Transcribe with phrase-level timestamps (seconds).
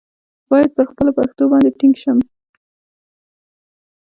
[0.49, 2.17] باید پر خپله پښتو باندې ټینګ شم.